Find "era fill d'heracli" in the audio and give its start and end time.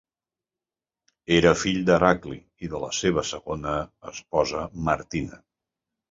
1.33-2.37